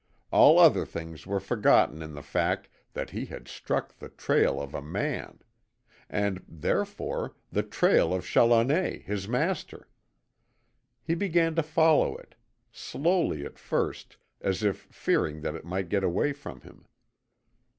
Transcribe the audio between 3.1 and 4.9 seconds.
he had struck the trail of a